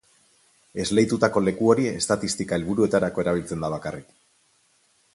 Esleitutako 0.83 1.43
leku 1.43 1.69
hori 1.75 1.85
estatistika 1.91 2.59
helburuetarako 2.59 3.25
erabiltzen 3.27 3.67
da 3.67 3.73
bakarrik. 3.79 4.13